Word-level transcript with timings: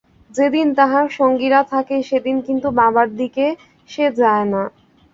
যেদিন 0.31 0.67
তাহার 0.75 1.05
সঙ্গীরা 1.19 1.61
থাকে, 1.71 1.95
সেদিন 2.09 2.37
কিন্তু 2.47 2.67
বাবার 2.79 3.07
দিকে 3.19 3.45
সে 3.89 4.05
যায় 4.19 4.45
না। 4.53 4.63